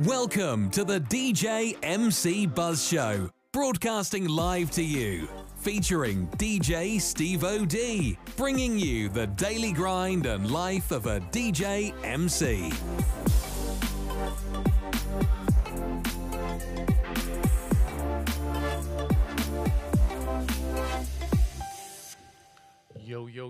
Welcome 0.00 0.70
to 0.70 0.82
the 0.82 0.98
DJ 0.98 1.76
MC 1.84 2.46
Buzz 2.46 2.84
Show, 2.84 3.30
broadcasting 3.52 4.26
live 4.26 4.72
to 4.72 4.82
you, 4.82 5.28
featuring 5.58 6.26
DJ 6.36 7.00
Steve 7.00 7.44
OD, 7.44 8.16
bringing 8.36 8.76
you 8.76 9.08
the 9.08 9.28
daily 9.28 9.70
grind 9.70 10.26
and 10.26 10.50
life 10.50 10.90
of 10.90 11.06
a 11.06 11.20
DJ 11.30 11.94
MC. 12.02 12.72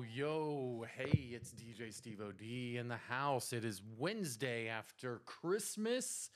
Yo. 0.02 0.84
Hey, 0.96 1.28
it's 1.30 1.52
DJ 1.52 1.94
Steve 1.94 2.20
OD 2.20 2.78
in 2.78 2.88
the 2.88 2.96
house. 2.96 3.52
It 3.52 3.64
is 3.64 3.80
Wednesday 3.96 4.66
after 4.66 5.20
Christmas, 5.24 6.30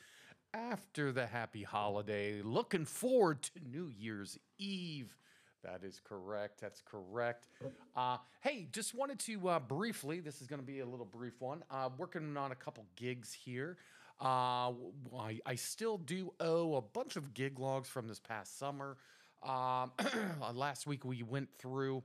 after 0.55 1.11
the 1.11 1.27
happy 1.27 1.65
holiday. 1.65 2.41
Looking 2.41 2.85
forward 2.85 3.43
to 3.43 3.51
New 3.69 3.89
Year's 3.89 4.39
Eve. 4.59 5.17
That 5.65 5.83
is 5.83 6.01
correct. 6.05 6.61
That's 6.61 6.83
correct. 6.83 7.49
Uh, 7.97 8.19
hey, 8.43 8.69
just 8.71 8.95
wanted 8.95 9.19
to 9.21 9.49
uh, 9.49 9.59
briefly, 9.59 10.21
this 10.21 10.41
is 10.41 10.47
going 10.47 10.61
to 10.61 10.67
be 10.67 10.79
a 10.79 10.87
little 10.87 11.07
brief 11.07 11.41
one. 11.41 11.65
Uh, 11.69 11.89
working 11.99 12.37
on 12.37 12.53
a 12.53 12.57
couple 12.57 12.87
gigs 12.95 13.33
here. 13.33 13.77
Uh, 14.21 14.71
I, 15.19 15.41
I 15.45 15.57
still 15.57 15.99
do 15.99 16.33
owe 16.39 16.77
a 16.77 16.83
bunch 16.83 17.17
of 17.17 17.35
gig 17.35 17.59
logs 17.59 17.89
from 17.89 18.07
this 18.07 18.21
past 18.21 18.57
summer. 18.57 18.99
Um, 19.43 19.91
last 20.55 20.87
week 20.87 21.05
we 21.05 21.25
went 21.25 21.49
through 21.59 22.05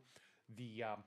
the 0.55 0.83
um, 0.83 1.03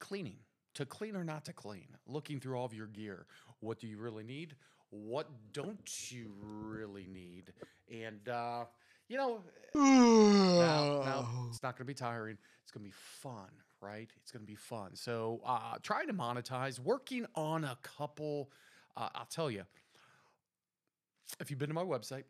cleaning 0.00 0.38
to 0.74 0.84
clean 0.84 1.16
or 1.16 1.24
not 1.24 1.44
to 1.44 1.52
clean 1.52 1.86
looking 2.06 2.40
through 2.40 2.56
all 2.56 2.64
of 2.64 2.74
your 2.74 2.86
gear. 2.86 3.26
What 3.60 3.78
do 3.78 3.86
you 3.86 3.98
really 3.98 4.24
need? 4.24 4.56
What 4.90 5.28
don't 5.52 6.10
you 6.10 6.32
really 6.42 7.06
need? 7.06 7.52
And 7.90 8.28
uh, 8.28 8.64
you 9.08 9.16
know 9.16 9.42
now, 9.74 11.02
now 11.04 11.28
it's 11.48 11.62
not 11.62 11.76
going 11.76 11.86
to 11.86 11.90
be 11.90 11.94
tiring. 11.94 12.36
It's 12.62 12.72
going 12.72 12.84
to 12.84 12.90
be 12.90 12.96
fun 13.22 13.50
right? 13.82 14.10
It's 14.20 14.30
going 14.30 14.42
to 14.42 14.46
be 14.46 14.56
fun. 14.56 14.94
So 14.94 15.40
uh, 15.42 15.76
trying 15.82 16.06
to 16.08 16.12
monetize 16.12 16.78
working 16.78 17.24
on 17.34 17.64
a 17.64 17.78
couple 17.82 18.50
uh, 18.96 19.08
i'll 19.14 19.24
tell 19.24 19.50
you 19.50 19.62
if 21.40 21.50
you've 21.50 21.58
been 21.58 21.68
to 21.68 21.74
my 21.74 21.84
website 21.84 22.24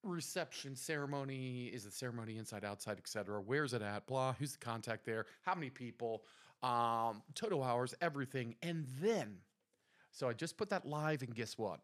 reception 0.02 0.74
ceremony? 0.74 1.66
Is 1.66 1.84
the 1.84 1.90
ceremony 1.90 2.38
inside, 2.38 2.64
outside, 2.64 2.96
etc.? 2.96 3.42
Where's 3.42 3.74
it 3.74 3.82
at? 3.82 4.06
Blah. 4.06 4.32
Who's 4.38 4.52
the 4.52 4.58
contact 4.58 5.04
there? 5.04 5.26
How 5.42 5.54
many 5.54 5.68
people? 5.68 6.22
Um, 6.62 7.22
total 7.34 7.62
hours, 7.62 7.94
everything, 8.00 8.54
and 8.62 8.86
then. 9.02 9.36
So 10.12 10.30
I 10.30 10.32
just 10.32 10.56
put 10.56 10.70
that 10.70 10.86
live, 10.86 11.20
and 11.20 11.34
guess 11.34 11.58
what? 11.58 11.80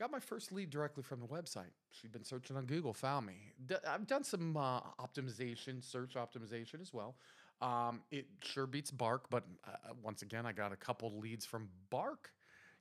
Got 0.00 0.10
my 0.10 0.18
first 0.18 0.52
lead 0.52 0.68
directly 0.68 1.02
from 1.02 1.20
the 1.20 1.26
website. 1.26 1.72
She'd 1.90 2.12
been 2.12 2.24
searching 2.24 2.56
on 2.56 2.66
Google, 2.66 2.92
found 2.92 3.26
me. 3.26 3.34
D- 3.66 3.76
I've 3.86 4.06
done 4.06 4.24
some 4.24 4.56
uh, 4.56 4.80
optimization, 4.98 5.82
search 5.82 6.16
optimization 6.16 6.80
as 6.82 6.92
well. 6.92 7.16
Um, 7.60 8.00
it 8.10 8.26
sure 8.42 8.66
beats 8.66 8.90
Bark, 8.90 9.24
but 9.28 9.44
uh, 9.66 9.92
once 10.02 10.22
again, 10.22 10.46
I 10.46 10.52
got 10.52 10.72
a 10.72 10.76
couple 10.76 11.18
leads 11.18 11.44
from 11.44 11.68
Bark 11.90 12.32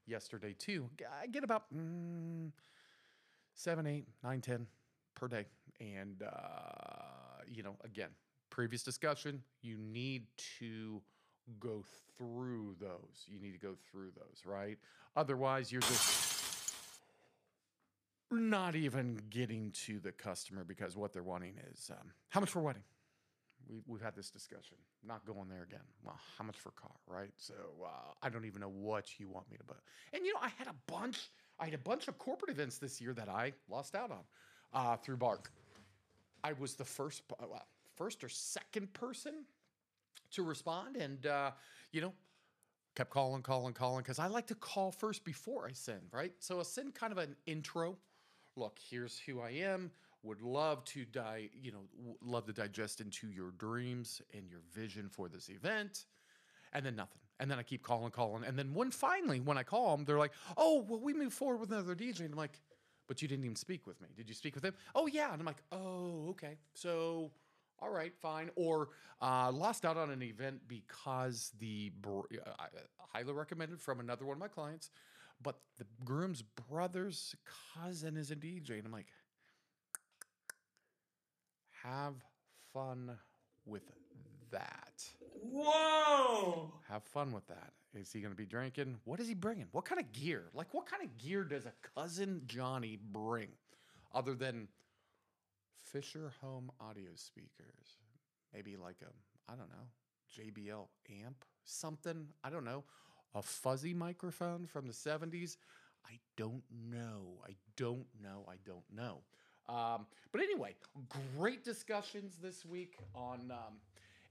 yesterday 0.08 0.56
too. 0.58 0.90
I 1.22 1.28
get 1.28 1.44
about 1.44 1.64
mm, 1.76 2.52
seven, 3.54 3.86
eight, 3.86 4.08
nine, 4.24 4.42
ten 4.42 4.68
per 5.16 5.28
day, 5.28 5.46
and 5.82 6.24
uh, 6.24 7.44
you 7.48 7.64
know, 7.64 7.76
again, 7.84 8.10
previous 8.50 8.84
discussion. 8.84 9.44
You 9.62 9.78
need 9.78 10.28
to 10.60 11.02
go 11.60 11.84
through 12.18 12.76
those. 12.80 13.26
You 13.28 13.40
need 13.40 13.52
to 13.52 13.60
go 13.60 13.76
through 13.92 14.12
those, 14.16 14.44
right? 14.46 14.78
Otherwise, 15.16 15.72
you're 15.72 15.82
just 15.82 16.30
not 18.32 18.76
even 18.76 19.20
getting 19.30 19.72
to 19.72 20.00
the 20.00 20.12
customer 20.12 20.64
because 20.64 20.96
what 20.96 21.14
they're 21.14 21.24
wanting 21.24 21.56
is 21.72 21.90
um, 21.92 22.12
how 22.30 22.40
much 22.40 22.50
for 22.50 22.62
wedding. 22.62 22.84
We, 23.70 23.82
we've 23.86 24.02
had 24.02 24.16
this 24.16 24.30
discussion. 24.30 24.78
Not 25.06 25.26
going 25.26 25.48
there 25.50 25.64
again. 25.64 25.86
Well, 26.04 26.20
how 26.38 26.44
much 26.44 26.58
for 26.58 26.70
a 26.70 26.82
car, 26.82 26.92
right? 27.08 27.32
So 27.38 27.54
uh, 27.84 28.14
I 28.22 28.30
don't 28.30 28.46
even 28.46 28.62
know 28.62 28.70
what 28.70 29.20
you 29.20 29.30
want 29.30 29.50
me 29.52 29.58
to 29.58 29.64
buy. 29.64 29.76
And 30.14 30.26
you 30.26 30.34
know, 30.34 30.40
I 30.42 30.50
had 30.58 30.68
a 30.68 30.76
bunch. 30.92 31.30
I 31.60 31.66
had 31.66 31.74
a 31.74 31.80
bunch 31.80 32.08
of 32.08 32.18
corporate 32.18 32.52
events 32.52 32.78
this 32.78 33.00
year 33.00 33.14
that 33.14 33.30
I 33.30 33.54
lost 33.70 33.96
out 33.96 34.12
on 34.12 34.24
uh, 34.74 34.98
through 34.98 35.18
Bark. 35.18 35.52
I 36.44 36.54
was 36.54 36.76
the 36.76 36.86
first, 36.86 37.24
well, 37.40 37.68
first 37.96 38.24
or 38.24 38.30
second 38.30 38.94
person 38.94 39.44
to 40.32 40.44
respond, 40.44 40.96
and 40.96 41.26
uh, 41.26 41.52
you 41.92 42.02
know, 42.02 42.14
kept 42.96 43.10
calling, 43.10 43.42
calling, 43.42 43.74
calling 43.74 44.04
because 44.04 44.20
I 44.20 44.28
like 44.28 44.48
to 44.48 44.56
call 44.56 44.92
first 44.92 45.26
before 45.26 45.68
I 45.68 45.74
send, 45.74 46.02
right? 46.12 46.32
So 46.40 46.60
I 46.60 46.64
send 46.64 46.96
kind 46.96 47.12
of 47.12 47.18
an 47.18 47.36
intro 47.46 47.98
look, 48.60 48.78
here's 48.90 49.18
who 49.18 49.40
I 49.40 49.52
am. 49.52 49.92
Would 50.24 50.42
love 50.42 50.84
to 50.86 51.06
die, 51.06 51.50
you 51.54 51.72
know, 51.72 52.16
love 52.22 52.46
to 52.48 52.54
digest 52.54 53.00
into 53.00 53.28
your 53.28 53.52
dreams 53.52 54.22
and 54.34 54.50
your 54.50 54.60
vision 54.74 55.08
for 55.10 55.30
this 55.30 55.50
event. 55.50 56.06
And 56.74 56.86
then 56.86 56.96
nothing. 56.96 57.22
And 57.40 57.50
then 57.50 57.58
I 57.58 57.64
keep 57.64 57.84
calling, 57.84 58.12
calling. 58.12 58.44
And 58.44 58.60
then 58.60 58.74
when 58.74 58.92
finally, 58.92 59.40
when 59.40 59.58
I 59.58 59.64
call 59.64 59.96
them, 59.96 60.06
they're 60.06 60.20
like, 60.20 60.34
oh, 60.58 60.86
well, 60.88 61.00
we 61.00 61.14
move 61.14 61.34
forward 61.34 61.62
with 61.62 61.72
another 61.72 61.96
DJ. 61.96 62.22
And 62.22 62.34
I'm 62.34 62.38
like, 62.38 62.60
but 63.08 63.22
you 63.22 63.28
didn't 63.28 63.46
even 63.46 63.56
speak 63.56 63.88
with 63.88 64.00
me. 64.02 64.10
Did 64.16 64.30
you 64.30 64.36
speak 64.36 64.56
with 64.56 64.64
him? 64.64 64.74
Oh, 64.94 65.08
yeah. 65.08 65.32
And 65.32 65.42
I'm 65.42 65.46
like, 65.46 65.64
oh, 65.72 66.28
okay. 66.32 66.58
So, 66.74 67.32
all 67.80 67.90
right, 67.90 68.14
fine. 68.22 68.52
Or 68.56 68.90
uh, 69.22 69.52
lost 69.52 69.86
out 69.86 69.98
on 69.98 70.12
an 70.12 70.22
event 70.22 70.62
because 70.68 71.52
the 71.60 71.92
I- 72.60 72.68
highly 73.14 73.34
recommended 73.34 73.82
from 73.82 74.00
another 74.00 74.26
one 74.26 74.36
of 74.36 74.40
my 74.40 74.48
clients, 74.48 74.92
but 75.42 75.60
the 75.78 75.86
groom's 76.06 76.44
brother's 76.70 77.36
cousin 77.74 78.18
is 78.18 78.32
a 78.32 78.36
DJ. 78.36 78.78
And 78.78 78.86
I'm 78.86 78.92
like, 78.92 79.08
have 81.84 82.16
fun 82.74 83.18
with 83.66 83.84
that. 84.52 85.04
Whoa! 85.42 86.74
Have 86.90 87.04
fun 87.04 87.32
with 87.32 87.48
that. 87.48 87.74
Is 87.94 88.12
he 88.12 88.20
going 88.20 88.34
to 88.34 88.38
be 88.38 88.46
drinking? 88.46 88.98
What 89.06 89.20
is 89.20 89.28
he 89.28 89.34
bringing? 89.34 89.68
What 89.72 89.86
kind 89.86 90.00
of 90.00 90.12
gear? 90.12 90.46
Like, 90.54 90.74
what 90.74 90.86
kind 90.86 91.04
of 91.04 91.18
gear 91.18 91.44
does 91.44 91.66
a 91.66 91.74
cousin 91.96 92.42
Johnny 92.46 92.98
bring 93.12 93.50
other 94.14 94.36
than 94.36 94.68
Fisher 95.92 96.32
home 96.42 96.72
audio 96.80 97.12
speakers? 97.16 97.98
Maybe 98.54 98.78
like 98.78 98.98
a, 99.02 99.52
I 99.52 99.56
don't 99.56 99.70
know, 99.70 99.88
JBL 100.38 100.88
amp, 101.26 101.46
something. 101.64 102.28
I 102.44 102.50
don't 102.50 102.66
know. 102.66 102.84
A 103.36 103.42
fuzzy 103.42 103.94
microphone 103.94 104.66
from 104.66 104.88
the 104.88 104.94
70s. 104.94 105.58
I 106.06 106.20
don't 106.36 106.64
know. 106.72 107.42
I 107.48 107.56
don't 107.76 108.08
know. 108.22 108.46
I 108.50 108.56
don't 108.66 108.86
know. 108.94 109.22
Um, 109.70 110.08
but 110.32 110.42
anyway, 110.42 110.76
great 111.38 111.64
discussions 111.64 112.38
this 112.42 112.66
week 112.66 112.98
on, 113.14 113.52
um, 113.52 113.76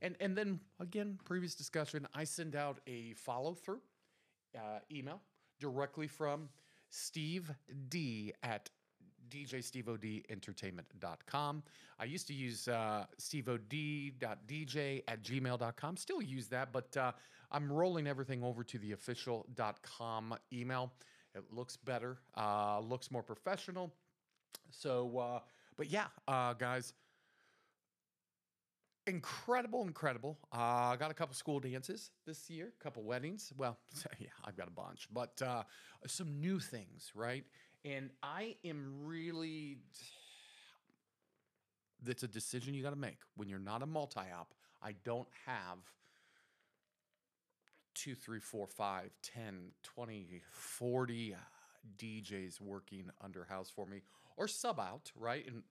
and 0.03 0.17
and 0.21 0.37
then 0.37 0.59
again, 0.81 1.19
previous 1.25 1.55
discussion. 1.55 2.09
I 2.15 2.25
send 2.25 2.57
out 2.57 2.81
a 2.87 3.15
follow 3.15 3.55
through 3.55 3.81
uh, 4.57 4.81
email 4.91 5.21
directly 5.61 6.09
from 6.09 6.49
Steve 6.91 7.53
D 7.89 8.33
at 8.43 8.69
djsteveodentertainment.com. 9.31 11.63
I 11.99 12.05
used 12.05 12.27
to 12.29 12.35
use 12.35 12.69
uh, 12.69 13.05
at 13.13 13.19
gmail.com. 15.23 15.97
Still 15.97 16.23
use 16.23 16.49
that, 16.49 16.73
but 16.73 16.97
uh, 16.97 17.13
I'm 17.51 17.71
rolling 17.71 18.07
everything 18.07 18.43
over 18.43 18.65
to 18.65 18.79
the 18.79 18.93
official.com 18.93 20.35
email. 20.53 20.93
It 21.35 21.45
looks 21.53 21.77
better, 21.77 22.17
uh, 22.37 22.81
looks 22.81 23.11
more 23.11 23.23
professional. 23.23 23.93
So, 24.71 25.19
uh, 25.19 25.41
but 25.77 25.91
yeah, 25.91 26.07
uh, 26.27 26.55
guys, 26.55 26.93
incredible, 29.07 29.83
incredible. 29.83 30.39
I 30.53 30.93
uh, 30.93 30.97
got 30.97 31.11
a 31.11 31.15
couple 31.15 31.35
school 31.35 31.61
dances 31.61 32.11
this 32.27 32.49
year, 32.51 32.73
a 32.79 32.83
couple 32.83 33.03
weddings. 33.03 33.53
Well, 33.57 33.79
yeah, 34.19 34.29
I've 34.45 34.57
got 34.57 34.69
a 34.69 34.73
bunch, 34.73 35.09
but 35.13 35.41
uh, 35.43 35.63
some 36.07 36.41
new 36.41 36.61
things, 36.61 37.11
right? 37.15 37.45
And 37.85 38.11
I 38.23 38.57
am 38.65 39.05
really. 39.05 39.79
That's 42.05 42.23
a 42.23 42.29
decision 42.29 42.75
you 42.75 42.83
got 42.83 42.91
to 42.91 42.97
make 42.97 43.19
when 43.37 43.49
you're 43.49 43.59
not 43.59 43.83
a 43.83 43.87
multi 43.87 44.21
op. 44.21 44.55
I 44.81 44.95
don't 45.05 45.27
have 45.47 45.79
two, 47.95 48.15
three, 48.15 48.39
four, 48.39 48.69
five, 48.69 49.11
10, 49.23 49.73
20, 49.83 50.41
40 50.53 51.35
uh, 51.35 51.39
DJs 51.97 52.61
working 52.61 53.11
under 53.21 53.45
house 53.45 53.73
for 53.75 53.87
me 53.87 54.03
or 54.39 54.49
sub 54.49 54.81
out, 54.81 55.11
right? 55.17 55.47
And 55.47 55.63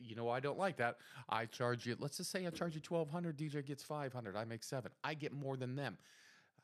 you 0.00 0.16
know, 0.16 0.28
I 0.28 0.40
don't 0.40 0.58
like 0.58 0.76
that. 0.78 0.96
I 1.28 1.46
charge 1.46 1.86
you, 1.86 1.96
let's 1.98 2.16
just 2.16 2.30
say 2.30 2.46
I 2.46 2.50
charge 2.50 2.74
you 2.74 2.80
1200 2.86 3.36
DJ 3.36 3.64
gets 3.64 3.82
500 3.82 4.36
I 4.36 4.44
make 4.44 4.64
seven. 4.64 4.90
I 5.04 5.14
get 5.14 5.32
more 5.32 5.56
than 5.56 5.76
them. 5.76 5.98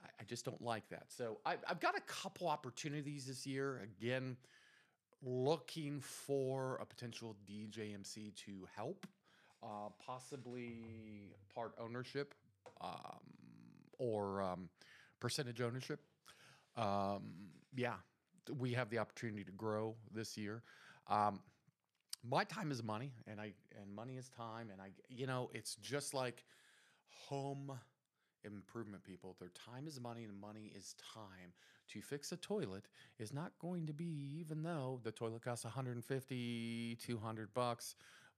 I, 0.02 0.08
I 0.20 0.24
just 0.24 0.44
don't 0.44 0.62
like 0.62 0.88
that. 0.88 1.04
So 1.08 1.38
I, 1.44 1.56
I've 1.68 1.80
got 1.80 1.96
a 1.96 2.00
couple 2.02 2.48
opportunities 2.48 3.26
this 3.26 3.46
year. 3.46 3.82
Again, 4.00 4.36
looking 5.22 6.00
for 6.00 6.78
a 6.80 6.86
potential 6.86 7.36
DJMC 7.48 8.34
to 8.46 8.66
help, 8.74 9.06
uh, 9.62 9.90
possibly 10.04 11.34
part 11.54 11.74
ownership 11.78 12.34
um, 12.80 13.20
or 13.98 14.42
um, 14.42 14.68
percentage 15.20 15.60
ownership. 15.60 16.00
Um, 16.76 17.32
yeah, 17.74 17.94
we 18.58 18.72
have 18.72 18.88
the 18.90 18.98
opportunity 18.98 19.44
to 19.44 19.52
grow 19.52 19.96
this 20.14 20.36
year. 20.36 20.62
Um, 21.08 21.40
my 22.28 22.44
time 22.44 22.70
is 22.70 22.82
money, 22.82 23.12
and 23.26 23.40
I 23.40 23.52
and 23.80 23.94
money 23.94 24.16
is 24.16 24.28
time, 24.28 24.70
and 24.72 24.80
I 24.80 24.90
you 25.08 25.26
know 25.26 25.50
it's 25.54 25.76
just 25.76 26.14
like 26.14 26.44
home 27.08 27.72
improvement 28.44 29.02
people. 29.04 29.36
Their 29.38 29.50
time 29.50 29.86
is 29.86 30.00
money, 30.00 30.24
and 30.24 30.38
money 30.38 30.72
is 30.76 30.94
time. 31.14 31.52
To 31.92 32.02
fix 32.02 32.32
a 32.32 32.36
toilet 32.36 32.84
is 33.18 33.32
not 33.32 33.52
going 33.60 33.86
to 33.86 33.94
be, 33.94 34.36
even 34.38 34.62
though 34.62 35.00
the 35.04 35.12
toilet 35.12 35.42
costs 35.42 35.64
150, 35.64 36.98
200 37.00 37.54
bucks, 37.54 37.94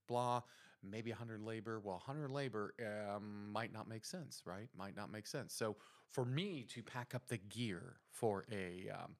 blah, 0.07 0.43
maybe 0.89 1.11
100 1.11 1.43
labor. 1.43 1.81
Well, 1.81 2.01
100 2.07 2.31
labor 2.31 2.75
um, 2.81 3.51
might 3.53 3.73
not 3.73 3.89
make 3.89 4.05
sense, 4.05 4.43
right? 4.45 4.69
Might 4.77 4.97
not 4.97 5.11
make 5.11 5.27
sense. 5.27 5.53
So 5.53 5.77
for 6.11 6.25
me 6.25 6.65
to 6.71 6.83
pack 6.83 7.15
up 7.15 7.27
the 7.27 7.39
gear 7.39 7.97
for 8.13 8.45
a 8.53 8.89
um, 8.95 9.17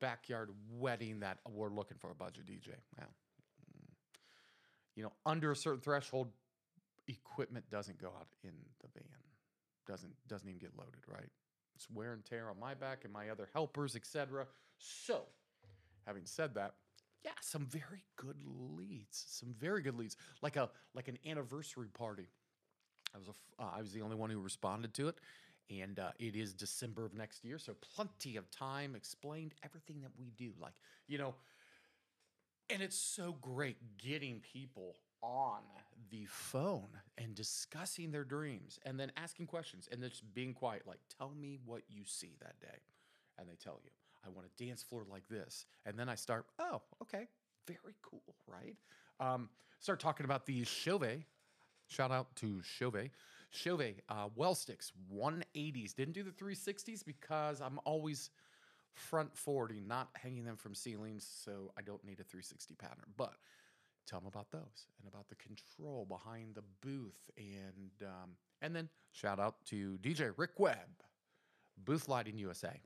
backyard 0.00 0.50
wedding 0.70 1.20
that 1.20 1.38
we're 1.48 1.70
looking 1.70 1.98
for 1.98 2.10
a 2.10 2.14
budget 2.14 2.46
DJ, 2.46 2.74
you 4.94 5.02
know, 5.02 5.12
under 5.24 5.50
a 5.50 5.56
certain 5.56 5.80
threshold, 5.80 6.28
equipment 7.08 7.68
doesn't 7.70 8.00
go 8.00 8.08
out 8.08 8.28
in 8.44 8.52
the 8.80 8.88
van. 8.94 9.04
Doesn't 9.86 10.12
doesn't 10.28 10.48
even 10.48 10.60
get 10.60 10.72
loaded, 10.76 11.02
right? 11.08 11.28
It's 11.74 11.88
wear 11.90 12.12
and 12.12 12.24
tear 12.24 12.48
on 12.50 12.60
my 12.60 12.74
back 12.74 13.04
and 13.04 13.12
my 13.12 13.30
other 13.30 13.48
helpers, 13.52 13.96
etc. 13.96 14.46
So, 14.78 15.22
having 16.06 16.24
said 16.24 16.54
that, 16.54 16.74
yeah, 17.24 17.32
some 17.40 17.66
very 17.66 18.04
good 18.16 18.36
leads, 18.44 19.24
some 19.28 19.54
very 19.58 19.82
good 19.82 19.96
leads, 19.96 20.16
like 20.40 20.56
a 20.56 20.70
like 20.94 21.08
an 21.08 21.18
anniversary 21.26 21.88
party. 21.88 22.28
I 23.14 23.18
was 23.18 23.28
a, 23.28 23.62
uh, 23.62 23.70
I 23.76 23.80
was 23.80 23.92
the 23.92 24.02
only 24.02 24.16
one 24.16 24.30
who 24.30 24.38
responded 24.40 24.94
to 24.94 25.08
it, 25.08 25.16
and 25.70 25.98
uh, 25.98 26.10
it 26.18 26.36
is 26.36 26.52
December 26.52 27.04
of 27.04 27.14
next 27.14 27.44
year, 27.44 27.58
so 27.58 27.74
plenty 27.94 28.36
of 28.36 28.50
time. 28.50 28.94
Explained 28.94 29.54
everything 29.64 30.00
that 30.02 30.10
we 30.18 30.30
do, 30.36 30.52
like 30.60 30.74
you 31.08 31.18
know, 31.18 31.34
and 32.70 32.82
it's 32.82 32.96
so 32.96 33.36
great 33.40 33.76
getting 33.98 34.40
people 34.40 34.96
on 35.22 35.60
the 36.10 36.26
phone 36.26 36.88
and 37.16 37.34
discussing 37.34 38.10
their 38.10 38.24
dreams 38.24 38.78
and 38.84 38.98
then 38.98 39.12
asking 39.16 39.46
questions 39.46 39.88
and 39.92 40.02
then 40.02 40.10
just 40.10 40.34
being 40.34 40.52
quiet 40.52 40.82
like 40.86 40.98
tell 41.16 41.32
me 41.40 41.58
what 41.64 41.82
you 41.88 42.02
see 42.04 42.34
that 42.40 42.58
day 42.60 42.78
and 43.38 43.48
they 43.48 43.54
tell 43.54 43.78
you 43.84 43.90
i 44.26 44.28
want 44.28 44.46
a 44.46 44.64
dance 44.64 44.82
floor 44.82 45.04
like 45.08 45.26
this 45.28 45.66
and 45.86 45.96
then 45.96 46.08
i 46.08 46.14
start 46.14 46.46
oh 46.58 46.82
okay 47.00 47.28
very 47.66 47.94
cool 48.02 48.34
right 48.48 48.76
um, 49.20 49.48
start 49.78 50.00
talking 50.00 50.24
about 50.24 50.44
the 50.46 50.64
chauvet 50.64 51.22
shout 51.92 52.10
out 52.10 52.34
to 52.36 52.60
chauvet. 52.62 53.10
Chauvet 53.50 54.02
uh, 54.08 54.28
well 54.34 54.54
sticks 54.54 54.92
180s 55.14 55.94
didn't 55.94 56.14
do 56.14 56.22
the 56.22 56.30
360s 56.30 57.04
because 57.04 57.60
i'm 57.60 57.78
always 57.84 58.30
front 58.94 59.36
forwarding 59.36 59.86
not 59.86 60.08
hanging 60.14 60.44
them 60.44 60.56
from 60.56 60.74
ceilings 60.74 61.26
so 61.44 61.70
i 61.78 61.82
don't 61.82 62.02
need 62.04 62.18
a 62.20 62.24
360 62.24 62.74
pattern. 62.76 63.04
But 63.16 63.34
tell 64.06 64.20
them 64.20 64.28
about 64.28 64.50
those 64.50 64.86
and 64.98 65.08
about 65.08 65.28
the 65.28 65.36
control 65.36 66.06
behind 66.08 66.54
the 66.54 66.64
booth. 66.80 67.30
And 67.36 67.92
um, 68.02 68.30
and 68.60 68.74
then 68.74 68.88
shout 69.12 69.38
out 69.38 69.56
to 69.66 69.98
dj 70.02 70.32
rick 70.36 70.58
webb 70.58 71.02
booth 71.84 72.08
lighting 72.08 72.38
usa 72.38 72.80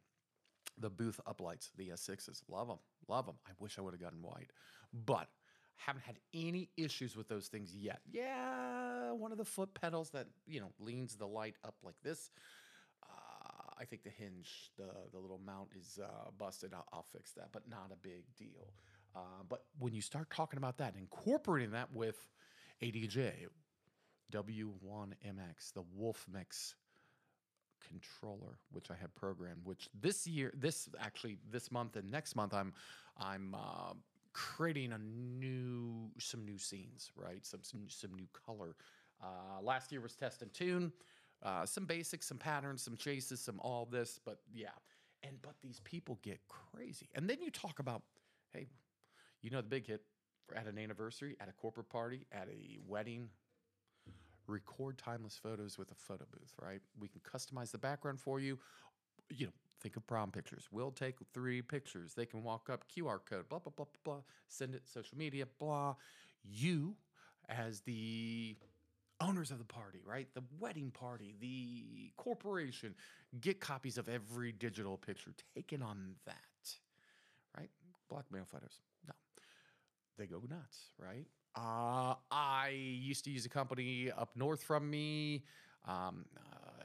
the 0.78 0.90
booth 0.90 1.20
uplights 1.26 1.70
the 1.76 1.88
s6s 1.88 2.42
love 2.48 2.68
them 2.68 2.78
love 3.08 3.26
them 3.26 3.36
i 3.46 3.50
wish 3.58 3.78
i 3.78 3.82
would 3.82 3.94
have 3.94 4.00
gotten 4.00 4.22
white. 4.22 4.50
But 4.92 5.28
haven't 5.76 6.02
had 6.02 6.18
any 6.34 6.68
issues 6.76 7.16
with 7.16 7.28
those 7.28 7.48
things 7.48 7.74
yet. 7.74 8.00
Yeah 8.10 8.86
one 9.16 9.32
of 9.32 9.38
the 9.38 9.44
foot 9.44 9.72
pedals 9.74 10.10
that 10.10 10.26
you 10.46 10.60
know 10.60 10.70
leans 10.78 11.16
the 11.16 11.26
light 11.26 11.56
up 11.64 11.74
like 11.82 11.94
this 12.02 12.30
uh, 13.02 13.70
i 13.78 13.84
think 13.84 14.02
the 14.02 14.10
hinge 14.10 14.70
the, 14.76 14.88
the 15.12 15.18
little 15.18 15.40
mount 15.44 15.68
is 15.78 15.98
uh, 16.02 16.30
busted. 16.38 16.72
I'll, 16.74 16.86
I'll 16.92 17.06
fix 17.12 17.32
that 17.32 17.48
but 17.52 17.68
not 17.68 17.90
a 17.92 17.96
big 17.96 18.24
deal. 18.36 18.72
Uh, 19.14 19.42
but 19.48 19.64
when 19.78 19.94
you 19.94 20.02
start 20.02 20.28
talking 20.28 20.58
about 20.58 20.76
that, 20.76 20.94
incorporating 20.94 21.70
that 21.70 21.90
with 21.94 22.28
ADJ, 22.82 23.32
W1MX, 24.30 25.72
the 25.74 25.82
WolfMix 25.98 26.74
controller, 27.88 28.58
which 28.72 28.90
I 28.90 28.94
have 29.00 29.14
programmed, 29.14 29.60
which 29.64 29.88
this 29.98 30.26
year, 30.26 30.52
this 30.54 30.90
actually 31.00 31.38
this 31.50 31.72
month 31.72 31.96
and 31.96 32.10
next 32.10 32.36
month, 32.36 32.52
I'm 32.52 32.74
I'm 33.18 33.54
uh, 33.54 33.94
creating 34.36 34.92
a 34.92 34.98
new 34.98 36.10
some 36.18 36.44
new 36.44 36.58
scenes, 36.58 37.10
right? 37.16 37.44
Some 37.44 37.60
some, 37.62 37.80
some 37.88 38.14
new 38.14 38.28
color. 38.46 38.76
Uh, 39.22 39.62
last 39.62 39.90
year 39.90 40.02
was 40.02 40.14
test 40.14 40.42
and 40.42 40.52
tune, 40.52 40.92
uh, 41.42 41.64
some 41.64 41.86
basics, 41.86 42.26
some 42.26 42.36
patterns, 42.36 42.82
some 42.82 42.96
chases, 42.96 43.40
some 43.40 43.58
all 43.60 43.86
this, 43.90 44.20
but 44.24 44.40
yeah. 44.54 44.68
And 45.22 45.40
but 45.40 45.54
these 45.62 45.80
people 45.84 46.18
get 46.22 46.38
crazy, 46.48 47.08
and 47.14 47.28
then 47.28 47.40
you 47.40 47.50
talk 47.50 47.78
about, 47.78 48.02
hey, 48.52 48.66
you 49.40 49.50
know 49.50 49.62
the 49.62 49.68
big 49.68 49.86
hit 49.86 50.02
at 50.54 50.66
an 50.66 50.78
anniversary, 50.78 51.34
at 51.40 51.48
a 51.48 51.52
corporate 51.52 51.88
party, 51.88 52.26
at 52.30 52.46
a 52.48 52.78
wedding. 52.86 53.30
Record 54.46 54.96
timeless 54.96 55.36
photos 55.42 55.76
with 55.76 55.90
a 55.90 55.94
photo 55.94 56.24
booth, 56.30 56.54
right? 56.62 56.80
We 57.00 57.08
can 57.08 57.20
customize 57.20 57.72
the 57.72 57.78
background 57.78 58.20
for 58.20 58.38
you. 58.38 58.58
You 59.28 59.46
know, 59.46 59.52
think 59.80 59.96
of 59.96 60.06
prom 60.06 60.30
pictures. 60.30 60.68
We'll 60.70 60.90
take 60.90 61.16
three 61.32 61.62
pictures. 61.62 62.14
They 62.14 62.26
can 62.26 62.42
walk 62.42 62.68
up, 62.70 62.84
QR 62.88 63.18
code, 63.24 63.48
blah, 63.48 63.58
blah, 63.58 63.72
blah, 63.76 63.86
blah, 63.86 64.14
blah. 64.14 64.22
Send 64.48 64.74
it 64.74 64.82
social 64.86 65.16
media, 65.18 65.46
blah. 65.58 65.94
You, 66.44 66.94
as 67.48 67.80
the 67.80 68.56
owners 69.20 69.50
of 69.50 69.58
the 69.58 69.64
party, 69.64 70.00
right? 70.04 70.28
The 70.34 70.42
wedding 70.58 70.90
party, 70.90 71.34
the 71.40 72.12
corporation, 72.16 72.94
get 73.40 73.60
copies 73.60 73.98
of 73.98 74.08
every 74.08 74.52
digital 74.52 74.96
picture 74.96 75.32
taken 75.54 75.82
on 75.82 76.14
that, 76.26 76.34
right? 77.56 77.70
Blackmail 78.08 78.44
photos 78.44 78.80
No, 79.06 79.14
they 80.18 80.26
go 80.26 80.42
nuts, 80.48 80.90
right? 80.98 81.26
Uh, 81.56 82.14
I 82.30 82.68
used 82.68 83.24
to 83.24 83.30
use 83.30 83.46
a 83.46 83.48
company 83.48 84.10
up 84.10 84.36
north 84.36 84.62
from 84.62 84.90
me, 84.90 85.44
um, 85.86 86.26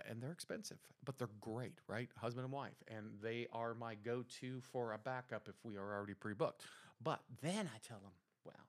and 0.10 0.22
they're 0.22 0.32
expensive, 0.32 0.78
but 1.06 1.18
they're 1.18 1.30
great, 1.40 1.80
right? 1.88 2.10
Husband 2.18 2.46
and 2.46 2.54
wife, 2.54 2.84
and 2.88 3.06
they 3.22 3.48
are 3.54 3.74
my 3.74 3.96
go 3.96 4.24
to 4.40 4.62
for 4.62 4.94
a 4.94 4.98
backup 4.98 5.48
if 5.48 5.56
we 5.64 5.78
are 5.78 5.96
already 5.96 6.14
pre 6.14 6.34
booked. 6.34 6.66
But 7.04 7.22
then 7.42 7.70
I 7.74 7.80
tell 7.88 8.00
them, 8.00 8.12
well, 8.46 8.68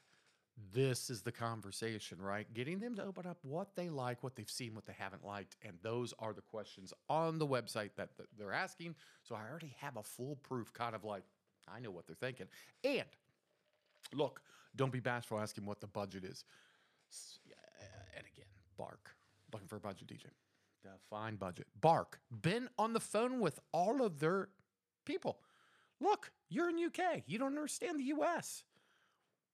this 0.73 1.09
is 1.09 1.21
the 1.21 1.31
conversation, 1.31 2.21
right? 2.21 2.51
Getting 2.53 2.79
them 2.79 2.95
to 2.95 3.03
open 3.03 3.25
up 3.25 3.37
what 3.43 3.75
they 3.75 3.89
like, 3.89 4.23
what 4.23 4.35
they've 4.35 4.49
seen, 4.49 4.75
what 4.75 4.85
they 4.85 4.95
haven't 4.97 5.25
liked. 5.25 5.55
And 5.63 5.77
those 5.81 6.13
are 6.19 6.33
the 6.33 6.41
questions 6.41 6.93
on 7.09 7.39
the 7.39 7.47
website 7.47 7.91
that, 7.97 8.09
they're 8.37 8.53
asking. 8.53 8.95
So 9.23 9.35
I 9.35 9.49
already 9.49 9.75
have 9.79 9.97
a 9.97 10.03
foolproof 10.03 10.73
kind 10.73 10.95
of 10.95 11.03
like, 11.03 11.23
I 11.67 11.79
know 11.79 11.91
what 11.91 12.07
they're 12.07 12.15
thinking. 12.15 12.47
And 12.83 13.05
look, 14.13 14.41
don't 14.75 14.91
be 14.91 14.99
bashful 14.99 15.39
asking 15.39 15.65
what 15.65 15.81
the 15.81 15.87
budget 15.87 16.23
is. 16.23 16.43
Uh, 17.49 17.83
and 18.17 18.25
again, 18.33 18.49
Bark, 18.77 19.15
looking 19.51 19.67
for 19.67 19.77
a 19.77 19.79
budget 19.79 20.07
DJ. 20.07 20.27
Define 20.83 21.35
budget. 21.35 21.67
Bark, 21.81 22.19
been 22.41 22.69
on 22.77 22.93
the 22.93 22.99
phone 22.99 23.39
with 23.39 23.59
all 23.73 24.01
of 24.01 24.19
their 24.19 24.49
people. 25.05 25.39
Look, 25.99 26.31
you're 26.49 26.69
in 26.69 26.77
UK. 26.77 27.23
You 27.25 27.37
don't 27.37 27.57
understand 27.57 27.99
the 27.99 28.05
US. 28.05 28.63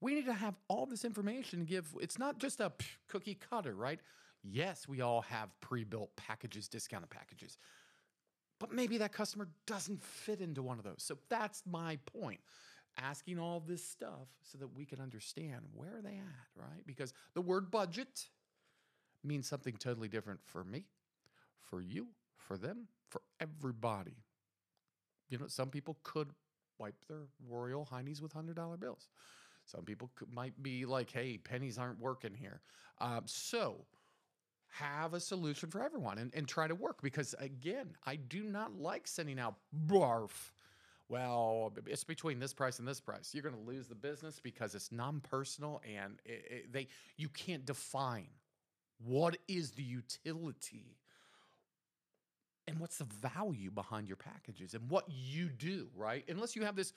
We 0.06 0.14
need 0.14 0.28
to 0.28 0.34
have 0.34 0.54
all 0.68 0.86
this 0.86 1.04
information 1.04 1.62
to 1.62 1.66
give. 1.66 1.88
It's 2.00 2.20
not 2.20 2.38
just 2.38 2.60
a 2.60 2.72
cookie 3.08 3.40
cutter, 3.50 3.74
right? 3.74 4.00
Yes, 4.44 4.88
we 4.88 5.02
all 5.02 5.22
have 5.22 5.50
pre-built 5.62 6.16
packages, 6.16 6.68
discounted 6.68 7.10
packages. 7.10 7.58
But 8.60 8.72
maybe 8.72 9.00
that 9.00 9.14
customer 9.14 9.48
doesn't 9.66 10.04
fit 10.04 10.42
into 10.42 10.62
one 10.62 10.78
of 10.78 10.84
those. 10.84 10.98
So 11.02 11.18
that's 11.28 11.64
my 11.66 11.98
point. 12.06 12.40
Asking 13.00 13.40
all 13.40 13.64
this 13.66 13.84
stuff 13.84 14.28
so 14.44 14.60
that 14.60 14.76
we 14.78 14.86
can 14.86 15.02
understand 15.02 15.62
where 15.74 15.98
are 15.98 16.04
they 16.04 16.18
at, 16.18 16.50
right? 16.56 16.86
Because 16.86 17.12
the 17.34 17.42
word 17.42 17.72
budget 17.72 18.28
means 19.24 19.48
something 19.48 19.74
totally 19.74 20.08
different 20.08 20.40
for 20.44 20.64
me, 20.64 20.86
for 21.64 21.82
you, 21.82 22.10
for 22.38 22.60
them, 22.60 22.90
for 23.10 23.24
everybody. 23.40 24.18
You 25.30 25.40
know, 25.40 25.48
some 25.48 25.72
people 25.72 25.98
could 26.04 26.30
wipe 26.78 27.08
their 27.08 27.24
royal 27.50 27.90
heinies 27.92 28.22
with 28.22 28.34
hundred 28.34 28.56
dollar 28.56 28.78
bills. 28.78 29.10
Some 29.66 29.84
people 29.84 30.12
might 30.32 30.62
be 30.62 30.86
like, 30.86 31.12
"Hey, 31.12 31.38
pennies 31.38 31.78
aren't 31.78 32.00
working 32.00 32.34
here." 32.34 32.62
Um, 33.00 33.24
so, 33.26 33.86
have 34.68 35.14
a 35.14 35.20
solution 35.20 35.70
for 35.70 35.82
everyone 35.82 36.18
and, 36.18 36.34
and 36.36 36.48
try 36.48 36.68
to 36.68 36.76
work 36.76 37.02
because 37.02 37.34
again, 37.40 37.96
I 38.06 38.18
do 38.18 38.44
not 38.44 38.78
like 38.80 39.08
sending 39.08 39.40
out 39.40 39.56
barf. 39.88 40.52
Well, 41.08 41.74
it's 41.86 42.04
between 42.04 42.40
this 42.40 42.54
price 42.54 42.80
and 42.80 42.88
this 42.88 43.00
price. 43.00 43.32
You're 43.34 43.44
going 43.44 43.56
to 43.56 43.62
lose 43.62 43.88
the 43.88 43.96
business 43.96 44.40
because 44.42 44.76
it's 44.76 44.92
non-personal 44.92 45.82
and 45.88 46.20
it, 46.26 46.46
it- 46.50 46.74
they 46.74 46.88
you 47.18 47.30
can't 47.30 47.66
define 47.66 48.28
what 49.00 49.38
is 49.48 49.72
the 49.72 49.84
utility 49.84 50.98
and 52.68 52.80
what's 52.80 52.98
the 52.98 53.06
value 53.06 53.70
behind 53.70 54.08
your 54.08 54.18
packages 54.18 54.74
and 54.74 54.90
what 54.90 55.06
you 55.08 55.50
do, 55.50 55.88
right? 55.96 56.26
Unless 56.28 56.56
you 56.56 56.64
have 56.64 56.76
this 56.76 56.94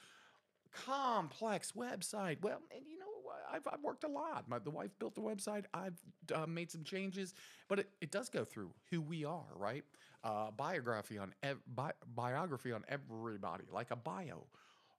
complex 0.73 1.73
website. 1.73 2.39
Well, 2.43 2.61
and 2.75 2.83
you 2.87 2.99
know. 2.99 3.05
I've, 3.51 3.67
I've 3.73 3.83
worked 3.83 4.05
a 4.05 4.09
lot. 4.09 4.45
My, 4.49 4.59
the 4.59 4.71
wife 4.71 4.91
built 4.99 5.15
the 5.15 5.21
website. 5.21 5.65
I've 5.73 5.99
uh, 6.35 6.47
made 6.47 6.71
some 6.71 6.85
changes, 6.85 7.35
but 7.69 7.79
it, 7.79 7.89
it 8.01 8.11
does 8.11 8.29
go 8.29 8.45
through 8.45 8.71
who 8.91 9.01
we 9.01 9.25
are, 9.25 9.47
right? 9.57 9.85
Uh, 10.23 10.51
biography 10.51 11.19
on 11.19 11.33
ev- 11.43 11.63
bi- 11.75 11.93
biography 12.15 12.73
on 12.73 12.85
everybody, 12.89 13.65
like 13.73 13.91
a 13.91 13.97
bio. 13.97 14.47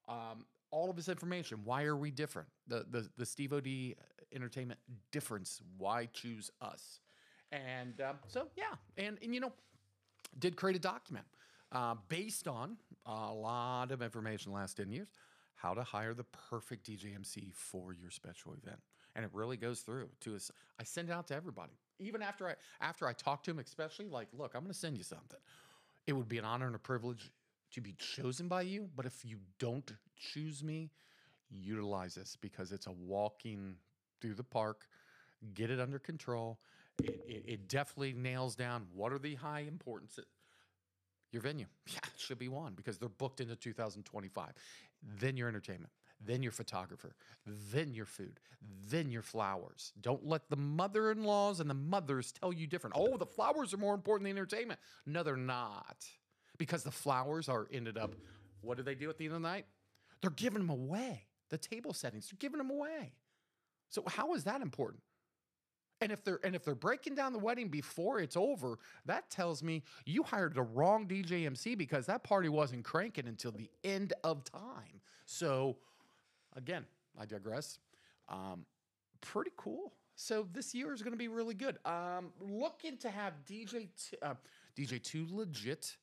Um, 0.08 0.46
all 0.72 0.90
of 0.90 0.96
this 0.96 1.10
information. 1.10 1.60
Why 1.64 1.84
are 1.84 1.96
we 1.96 2.12
different? 2.12 2.48
The 2.68 2.86
the 2.90 3.10
the 3.18 3.26
Steve 3.26 3.54
Od 3.54 3.68
Entertainment 4.34 4.80
difference. 5.12 5.62
Why 5.78 6.08
choose 6.14 6.52
us? 6.62 7.00
And 7.52 8.00
um, 8.02 8.18
so 8.28 8.48
yeah, 8.56 8.76
and 8.98 9.18
and 9.22 9.34
you 9.34 9.42
know, 9.42 9.52
did 10.38 10.56
create 10.56 10.76
a 10.76 10.80
document 10.80 11.26
uh, 11.72 11.96
based 12.08 12.48
on 12.48 12.78
a 13.06 13.34
lot 13.34 13.92
of 13.92 14.02
information 14.02 14.52
last 14.52 14.78
10 14.78 14.92
years 14.92 15.08
how 15.62 15.74
to 15.74 15.84
hire 15.84 16.14
the 16.14 16.24
perfect 16.50 16.90
DJ 16.90 17.14
MC 17.16 17.52
for 17.54 17.94
your 17.94 18.10
special 18.10 18.54
event. 18.54 18.80
And 19.16 19.26
it 19.26 19.32
really 19.34 19.58
goes 19.58 19.82
through 19.82 20.10
to 20.22 20.36
us. 20.36 20.52
I 20.80 20.84
send 20.84 21.10
it 21.10 21.12
out 21.12 21.28
to 21.28 21.36
everybody. 21.36 21.74
Even 22.00 22.22
after 22.22 22.48
I 22.48 22.56
after 22.80 23.08
I 23.08 23.14
talk 23.14 23.44
to 23.44 23.52
them, 23.52 23.60
especially 23.60 24.08
like, 24.08 24.28
look, 24.32 24.54
I'm 24.56 24.62
gonna 24.62 24.74
send 24.74 24.98
you 24.98 25.04
something. 25.04 25.40
It 26.08 26.14
would 26.14 26.30
be 26.30 26.38
an 26.38 26.46
honor 26.46 26.68
and 26.68 26.76
a 26.76 26.80
privilege 26.80 27.32
to 27.74 27.82
be 27.82 27.94
chosen 27.98 28.48
by 28.48 28.62
you. 28.62 28.90
But 28.96 29.06
if 29.06 29.26
you 29.26 29.38
don't 29.60 29.92
choose 30.16 30.64
me, 30.64 30.92
utilize 31.50 32.16
this 32.16 32.38
because 32.40 32.72
it's 32.72 32.88
a 32.88 32.92
walking 32.92 33.76
through 34.22 34.36
the 34.36 34.44
park. 34.44 34.88
Get 35.54 35.70
it 35.70 35.80
under 35.80 36.00
control. 36.00 36.60
It, 37.04 37.22
it, 37.28 37.44
it 37.48 37.68
definitely 37.68 38.14
nails 38.14 38.56
down 38.56 38.88
what 38.94 39.12
are 39.12 39.20
the 39.20 39.36
high 39.36 39.62
importance. 39.62 40.20
Your 41.32 41.42
venue, 41.42 41.68
yeah, 41.88 42.00
should 42.18 42.40
be 42.40 42.48
one 42.48 42.74
because 42.74 42.98
they're 42.98 43.08
booked 43.08 43.40
into 43.40 43.56
2025. 43.56 44.52
Then 45.20 45.38
your 45.38 45.48
entertainment, 45.48 45.92
then 46.26 46.42
your 46.42 46.52
photographer, 46.52 47.16
then 47.46 47.94
your 47.94 48.06
food, 48.06 48.40
then 48.90 49.12
your 49.12 49.22
flowers. 49.22 49.94
Don't 50.02 50.26
let 50.26 50.50
the 50.50 50.56
mother 50.56 51.12
in 51.12 51.24
laws 51.24 51.60
and 51.60 51.70
the 51.70 51.76
mothers 51.76 52.32
tell 52.32 52.52
you 52.52 52.66
different. 52.66 52.96
Oh, 52.98 53.16
the 53.18 53.26
flowers 53.26 53.74
are 53.74 53.78
more 53.78 53.94
important 53.94 54.28
than 54.28 54.38
entertainment. 54.38 54.80
No, 55.06 55.22
they're 55.22 55.38
not. 55.38 56.06
Because 56.58 56.84
the 56.84 56.92
flowers 56.92 57.48
are 57.48 57.68
ended 57.72 57.98
up, 57.98 58.16
what 58.62 58.78
do 58.78 58.84
they 58.84 58.96
do 58.96 59.10
at 59.10 59.18
the 59.18 59.26
end 59.26 59.36
of 59.36 59.42
the 59.42 59.48
night? 59.48 59.66
They're 60.22 60.32
giving 60.32 60.60
them 60.60 60.70
away. 60.70 61.28
The 61.50 61.58
table 61.58 61.94
settings, 61.94 62.28
they're 62.30 62.38
giving 62.40 62.58
them 62.58 62.70
away. 62.70 63.14
So 63.90 64.04
how 64.08 64.34
is 64.34 64.44
that 64.44 64.62
important? 64.62 65.02
And 66.02 66.12
if 66.12 66.24
they're 66.24 66.40
and 66.44 66.56
if 66.56 66.64
they're 66.64 66.76
breaking 66.76 67.16
down 67.16 67.34
the 67.34 67.40
wedding 67.40 67.68
before 67.68 68.20
it's 68.20 68.38
over, 68.38 68.80
that 69.06 69.30
tells 69.30 69.62
me 69.62 69.84
you 70.06 70.24
hired 70.24 70.54
the 70.54 70.62
wrong 70.62 71.08
DJ 71.08 71.46
MC 71.46 71.76
because 71.76 72.06
that 72.06 72.24
party 72.24 72.48
wasn't 72.48 72.86
cranking 72.86 73.28
until 73.28 73.52
the 73.52 73.70
end 73.84 74.14
of 74.24 74.44
time. 74.46 75.02
So 75.26 75.78
again, 76.56 76.86
I 77.20 77.26
digress. 77.26 77.80
Um, 78.30 78.66
pretty 79.22 79.52
cool. 79.58 79.94
So 80.16 80.48
this 80.54 80.74
year 80.74 80.94
is 80.94 81.02
going 81.02 81.14
to 81.14 81.18
be 81.18 81.28
really 81.30 81.54
good. 81.54 81.78
Um, 81.86 82.32
looking 82.42 82.98
to 82.98 83.10
have 83.10 83.34
DJ 83.46 83.88
t- 83.98 84.18
uh, 84.22 84.36
DJ 84.78 85.02
Two 85.02 85.26
Legit 85.32 85.96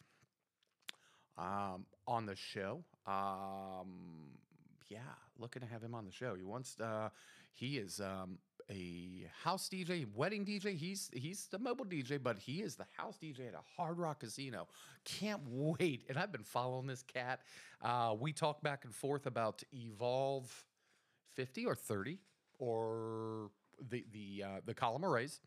um, 1.38 1.84
on 2.06 2.26
the 2.26 2.34
show. 2.34 2.82
Um, 3.06 4.32
yeah, 4.88 4.98
looking 5.38 5.62
to 5.62 5.68
have 5.68 5.82
him 5.82 5.94
on 5.94 6.04
the 6.04 6.12
show. 6.12 6.34
He 6.34 6.44
wants. 6.44 6.78
Uh, 6.80 7.08
he 7.52 7.78
is 7.78 8.00
um, 8.00 8.38
a 8.70 9.28
house 9.42 9.68
DJ, 9.68 10.06
wedding 10.14 10.44
DJ. 10.44 10.76
He's 10.76 11.10
he's 11.12 11.46
the 11.46 11.58
mobile 11.58 11.84
DJ, 11.84 12.22
but 12.22 12.38
he 12.38 12.62
is 12.62 12.76
the 12.76 12.86
house 12.96 13.16
DJ 13.22 13.48
at 13.48 13.54
a 13.54 13.62
Hard 13.76 13.98
Rock 13.98 14.20
Casino. 14.20 14.68
Can't 15.04 15.40
wait. 15.46 16.04
And 16.08 16.18
I've 16.18 16.32
been 16.32 16.44
following 16.44 16.86
this 16.86 17.02
cat. 17.02 17.40
Uh, 17.82 18.14
we 18.18 18.32
talk 18.32 18.62
back 18.62 18.84
and 18.84 18.94
forth 18.94 19.26
about 19.26 19.62
Evolve 19.72 20.64
50 21.34 21.66
or 21.66 21.74
30 21.74 22.18
or 22.58 23.50
the 23.90 24.04
the 24.12 24.44
uh, 24.44 24.60
the 24.64 24.74
column 24.74 25.04
arrays. 25.04 25.40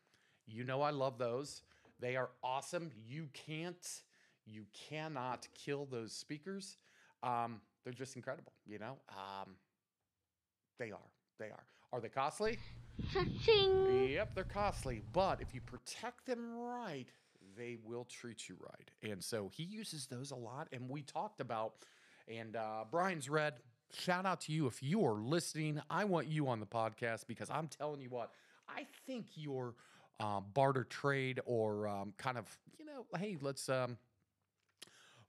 You 0.48 0.64
know 0.64 0.82
I 0.82 0.92
love 0.92 1.18
those. 1.18 1.62
They 2.00 2.16
are 2.16 2.30
awesome. 2.44 2.92
You 3.08 3.28
can't 3.34 3.88
you 4.46 4.66
cannot 4.90 5.48
kill 5.54 5.86
those 5.86 6.14
speakers. 6.14 6.78
Um, 7.22 7.62
they're 7.84 7.94
just 7.94 8.16
incredible, 8.16 8.54
you 8.66 8.80
know? 8.80 8.98
Um, 9.10 9.56
they 10.78 10.92
are. 10.92 11.10
They 11.40 11.48
are. 11.48 11.64
Are 11.92 12.00
they 12.00 12.10
costly? 12.10 12.60
Yep, 14.12 14.36
they're 14.36 14.44
costly. 14.44 15.02
But 15.14 15.42
if 15.42 15.54
you 15.54 15.62
protect 15.62 16.26
them 16.26 16.56
right, 16.58 17.08
they 17.58 17.78
will 17.84 18.06
treat 18.06 18.48
you 18.48 18.56
right. 18.62 18.92
And 19.12 19.24
so 19.24 19.50
he 19.54 19.64
uses 19.64 20.06
those 20.08 20.32
a 20.32 20.36
lot. 20.36 20.68
And 20.72 20.90
we 20.90 21.02
talked 21.02 21.42
about, 21.42 21.74
and 22.28 22.56
uh, 22.56 22.84
Brian's 22.92 23.30
read, 23.30 23.56
shout 23.92 24.26
out 24.26 24.42
to 24.42 24.52
you 24.52 24.68
if 24.68 24.84
you 24.84 25.06
are 25.06 25.20
listening. 25.20 25.82
I 25.90 26.06
want 26.06 26.28
you 26.28 26.48
on 26.48 26.60
the 26.60 26.66
podcast 26.66 27.26
because 27.28 27.50
I'm 27.50 27.68
telling 27.68 28.02
you 28.02 28.10
what, 28.10 28.32
I 28.68 28.86
think 29.08 29.26
your 29.36 29.74
uh, 30.20 30.42
barter 30.42 30.84
trade 30.84 31.40
or 31.46 31.88
um, 31.88 32.14
kind 32.18 32.38
of, 32.38 32.46
you 32.78 32.86
know, 32.86 33.06
hey, 33.18 33.38
let's. 33.42 33.68
Um, 33.70 33.98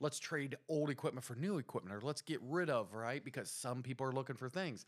let's 0.00 0.18
trade 0.18 0.56
old 0.68 0.90
equipment 0.90 1.24
for 1.24 1.34
new 1.34 1.58
equipment 1.58 1.94
or 1.94 2.04
let's 2.04 2.22
get 2.22 2.40
rid 2.42 2.70
of, 2.70 2.94
right? 2.94 3.22
Because 3.24 3.50
some 3.50 3.82
people 3.82 4.06
are 4.06 4.12
looking 4.12 4.36
for 4.36 4.48
things. 4.48 4.84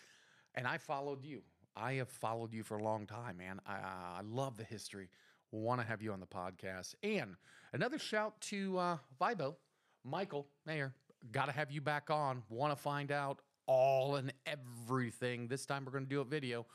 And 0.55 0.67
I 0.67 0.79
followed 0.79 1.25
you. 1.25 1.43
I 1.77 1.95
have 1.95 2.09
followed 2.09 2.53
you 2.53 2.63
for 2.63 2.77
a 2.77 2.83
long 2.83 3.07
time, 3.07 3.39
man. 3.39 3.61
I, 3.67 3.75
I 3.75 4.21
love 4.25 4.57
the 4.57 4.65
history. 4.65 5.09
Want 5.51 5.81
to 5.81 5.87
have 5.87 6.03
you 6.03 6.13
on 6.13 6.21
the 6.21 6.27
podcast. 6.27 6.95
And 7.03 7.37
another 7.73 7.99
shout 7.99 8.41
to 8.43 8.79
uh, 8.79 8.97
Vibo, 9.21 9.57
Michael 10.05 10.49
Mayer. 10.67 10.95
Got 11.31 11.47
to 11.47 11.53
have 11.53 11.71
you 11.71 11.81
back 11.81 12.11
on. 12.11 12.43
Want 12.49 12.77
to 12.77 12.83
find 12.83 13.13
out 13.13 13.41
all 13.67 14.17
and 14.17 14.33
everything. 14.47 15.47
This 15.49 15.67
time 15.67 15.85
we're 15.85 15.93
going 15.93 16.05
to 16.05 16.11
do 16.11 16.21
a 16.21 16.25
video. 16.25 16.67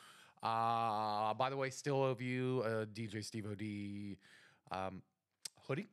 Uh, 0.41 1.33
by 1.33 1.49
the 1.49 1.57
way, 1.57 1.69
still 1.69 2.01
owe 2.01 2.15
you 2.19 2.61
a 2.63 2.85
DJ 2.85 3.23
Steve 3.23 3.45
OD 3.45 4.77
um, 4.77 5.01
hoodie. 5.67 5.87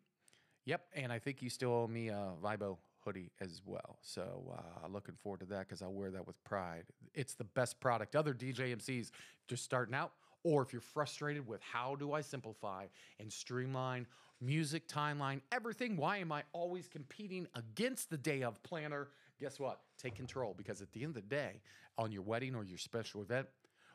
Yep, 0.67 0.83
and 0.95 1.13
I 1.13 1.19
think 1.19 1.43
you 1.43 1.51
still 1.51 1.73
owe 1.73 1.87
me 1.87 2.09
a 2.09 2.33
Vibo 2.43 2.79
hoodie 3.05 3.31
as 3.41 3.61
well. 3.67 3.99
So 4.01 4.57
uh, 4.57 4.89
looking 4.89 5.15
forward 5.15 5.41
to 5.41 5.47
that 5.47 5.61
because 5.61 5.83
I'll 5.83 5.93
wear 5.93 6.11
that 6.11 6.27
with 6.27 6.43
pride. 6.45 6.85
It's 7.15 7.35
the 7.35 7.45
best 7.45 7.81
product. 7.81 8.17
Other 8.17 8.33
DJ 8.33 8.75
MCs 8.75 9.11
just 9.47 9.63
starting 9.63 9.95
out, 9.95 10.13
or 10.43 10.63
if 10.63 10.73
you're 10.73 10.81
frustrated 10.81 11.47
with 11.47 11.61
how 11.61 11.97
do 11.97 12.13
I 12.13 12.23
simplify 12.23 12.87
and 13.21 13.31
streamline 13.31 14.07
music 14.41 14.89
timeline, 14.89 15.41
everything. 15.53 15.97
Why 15.97 16.19
am 16.19 16.33
I 16.33 16.43
always 16.53 16.89
competing 16.89 17.47
against 17.55 18.11
the 18.11 18.19
day 18.19 18.43
of 18.43 18.63
planner? 18.63 19.09
Guess 19.41 19.61
what? 19.61 19.81
Take 19.99 20.15
control 20.15 20.55
because 20.57 20.81
at 20.81 20.93
the 20.93 21.03
end 21.03 21.17
of 21.17 21.23
the 21.23 21.29
day, 21.29 21.61
on 21.99 22.11
your 22.11 22.23
wedding 22.23 22.55
or 22.55 22.65
your 22.65 22.79
special 22.79 23.23
event, 23.23 23.47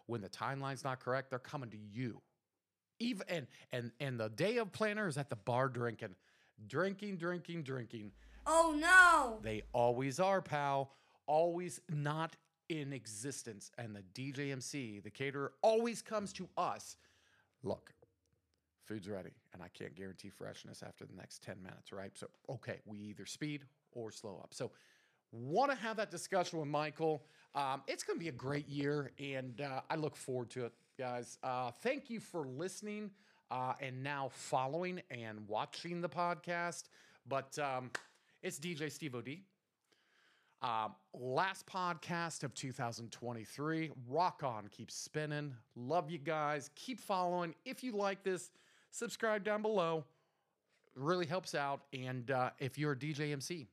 when 0.05 0.21
the 0.21 0.29
timeline's 0.29 0.83
not 0.83 0.99
correct, 0.99 1.29
they're 1.29 1.39
coming 1.39 1.69
to 1.69 1.77
you. 1.77 2.21
Even 2.99 3.25
and 3.29 3.47
and 3.71 3.91
and 3.99 4.19
the 4.19 4.29
day 4.29 4.57
of 4.57 4.71
planner 4.71 5.07
is 5.07 5.17
at 5.17 5.29
the 5.29 5.35
bar 5.35 5.69
drinking 5.69 6.15
drinking, 6.67 7.17
drinking, 7.17 7.63
drinking. 7.63 8.11
Oh 8.45 8.75
no! 8.77 9.39
They 9.41 9.63
always 9.73 10.19
are, 10.19 10.41
pal. 10.41 10.91
Always 11.27 11.79
not 11.89 12.35
in 12.69 12.93
existence. 12.93 13.71
And 13.77 13.95
the 13.95 14.03
DJMC, 14.13 15.03
the 15.03 15.09
caterer, 15.09 15.53
always 15.61 16.01
comes 16.01 16.33
to 16.33 16.47
us. 16.57 16.97
Look, 17.63 17.91
food's 18.85 19.09
ready, 19.09 19.31
and 19.53 19.61
I 19.61 19.67
can't 19.67 19.95
guarantee 19.95 20.29
freshness 20.29 20.81
after 20.85 21.05
the 21.05 21.15
next 21.15 21.43
10 21.43 21.61
minutes, 21.61 21.91
right? 21.91 22.11
So, 22.15 22.27
okay, 22.49 22.79
we 22.85 22.97
either 22.99 23.25
speed 23.25 23.65
or 23.91 24.11
slow 24.11 24.39
up. 24.41 24.53
So, 24.53 24.71
want 25.31 25.71
to 25.71 25.77
have 25.77 25.97
that 25.97 26.09
discussion 26.09 26.59
with 26.59 26.67
Michael. 26.67 27.23
Um, 27.53 27.83
it's 27.87 28.03
going 28.03 28.17
to 28.17 28.23
be 28.23 28.29
a 28.29 28.33
great 28.33 28.67
year, 28.67 29.11
and 29.19 29.61
uh, 29.61 29.81
I 29.89 29.95
look 29.95 30.15
forward 30.15 30.49
to 30.51 30.65
it, 30.65 30.73
guys. 30.97 31.37
Uh, 31.43 31.71
thank 31.83 32.09
you 32.09 32.19
for 32.19 32.47
listening 32.47 33.11
uh, 33.51 33.73
and 33.81 34.03
now 34.03 34.29
following 34.31 35.01
and 35.09 35.47
watching 35.47 36.01
the 36.01 36.09
podcast. 36.09 36.83
But 37.27 37.57
um, 37.59 37.91
it's 38.41 38.59
DJ 38.59 38.91
Steve 38.91 39.15
OD. 39.15 39.29
Um, 40.61 40.95
last 41.13 41.65
podcast 41.65 42.43
of 42.43 42.53
2023. 42.53 43.91
Rock 44.09 44.41
on, 44.43 44.67
keep 44.69 44.91
spinning. 44.91 45.53
Love 45.75 46.09
you 46.09 46.17
guys. 46.17 46.69
Keep 46.75 46.99
following. 46.99 47.55
If 47.65 47.83
you 47.83 47.93
like 47.93 48.23
this, 48.23 48.51
subscribe 48.91 49.43
down 49.43 49.61
below. 49.61 50.03
really 50.95 51.25
helps 51.25 51.55
out. 51.55 51.81
And 51.93 52.29
uh, 52.31 52.49
if 52.59 52.77
you're 52.77 52.91
a 52.91 52.95
DJ 52.95 53.31
MC 53.31 53.67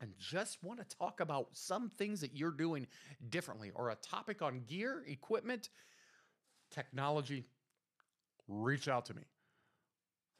and 0.00 0.12
just 0.18 0.62
want 0.62 0.80
to 0.80 0.96
talk 0.96 1.20
about 1.20 1.48
some 1.52 1.88
things 1.88 2.20
that 2.20 2.34
you're 2.36 2.50
doing 2.50 2.86
differently 3.30 3.70
or 3.74 3.90
a 3.90 3.94
topic 3.96 4.42
on 4.42 4.62
gear, 4.66 5.04
equipment, 5.06 5.68
technology, 6.70 7.44
reach 8.48 8.88
out 8.88 9.04
to 9.06 9.14
me. 9.14 9.22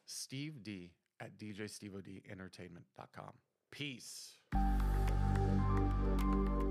Steve 0.07 0.63
D 0.63 0.93
at 1.21 1.37
DJSteveODEntertainment.com. 1.39 3.33
Peace. 3.71 4.35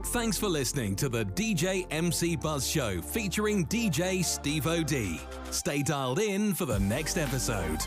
Thanks 0.08 0.38
for 0.38 0.48
listening 0.48 0.96
to 0.98 1.10
the 1.10 1.26
DJ 1.26 1.86
MC 1.92 2.36
Buzz 2.36 2.68
Show 2.68 3.02
featuring 3.02 3.66
DJ 3.68 4.24
Steve 4.24 4.66
OD. 4.66 5.20
Stay 5.54 5.84
dialed 5.84 6.20
in 6.20 6.54
for 6.54 6.66
the 6.66 6.80
next 6.80 7.18
episode. 7.18 7.80